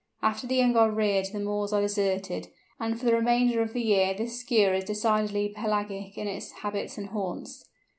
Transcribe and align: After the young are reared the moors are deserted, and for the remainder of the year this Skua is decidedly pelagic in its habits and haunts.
After 0.23 0.47
the 0.47 0.55
young 0.55 0.75
are 0.77 0.89
reared 0.89 1.27
the 1.31 1.39
moors 1.39 1.71
are 1.71 1.81
deserted, 1.81 2.47
and 2.79 2.97
for 2.97 3.05
the 3.05 3.13
remainder 3.13 3.61
of 3.61 3.73
the 3.73 3.83
year 3.83 4.15
this 4.15 4.39
Skua 4.39 4.73
is 4.73 4.83
decidedly 4.83 5.49
pelagic 5.49 6.17
in 6.17 6.27
its 6.27 6.49
habits 6.53 6.97
and 6.97 7.09
haunts. 7.09 7.65